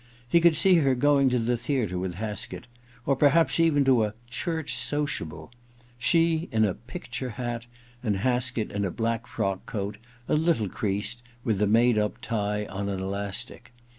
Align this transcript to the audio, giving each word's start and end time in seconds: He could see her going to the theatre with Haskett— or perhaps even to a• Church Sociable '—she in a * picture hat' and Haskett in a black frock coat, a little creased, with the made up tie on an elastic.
He 0.27 0.41
could 0.41 0.55
see 0.55 0.77
her 0.77 0.95
going 0.95 1.29
to 1.29 1.37
the 1.37 1.55
theatre 1.55 1.99
with 1.99 2.15
Haskett— 2.15 2.65
or 3.05 3.15
perhaps 3.15 3.59
even 3.59 3.85
to 3.85 4.03
a• 4.03 4.11
Church 4.27 4.73
Sociable 4.73 5.51
'—she 6.09 6.49
in 6.51 6.65
a 6.65 6.73
* 6.73 6.73
picture 6.97 7.29
hat' 7.29 7.67
and 8.03 8.17
Haskett 8.17 8.71
in 8.71 8.83
a 8.83 8.89
black 8.89 9.27
frock 9.27 9.67
coat, 9.67 9.97
a 10.27 10.33
little 10.35 10.69
creased, 10.69 11.21
with 11.43 11.59
the 11.59 11.67
made 11.67 11.99
up 11.99 12.17
tie 12.19 12.65
on 12.65 12.89
an 12.89 12.99
elastic. 12.99 13.73